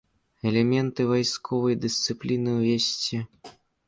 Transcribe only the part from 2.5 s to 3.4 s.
ўвесці.